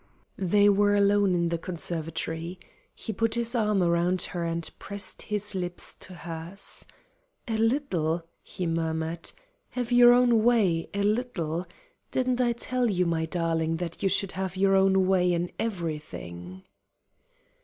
They 0.39 0.67
were 0.67 0.95
alone 0.95 1.35
in 1.35 1.49
the 1.49 1.59
conservatory. 1.59 2.57
He 2.95 3.13
put 3.13 3.35
his 3.35 3.53
arm 3.53 3.83
around 3.83 4.23
her 4.33 4.43
and 4.43 4.67
pressed 4.79 5.21
his 5.21 5.53
lips 5.53 5.93
to 5.97 6.15
hers. 6.15 6.87
"A 7.47 7.59
little," 7.59 8.27
he 8.41 8.65
murmured. 8.65 9.31
"Have 9.69 9.91
your 9.91 10.11
own 10.11 10.43
way 10.43 10.89
a 10.91 11.03
little! 11.03 11.67
Didn't 12.09 12.41
I 12.41 12.53
tell 12.53 12.89
you, 12.89 13.05
my 13.05 13.27
darling, 13.27 13.77
that 13.77 14.01
you 14.01 14.09
should 14.09 14.31
have 14.31 14.57
your 14.57 14.75
own 14.75 15.05
way 15.05 15.31
in 15.33 15.51
everything?" 15.59 16.63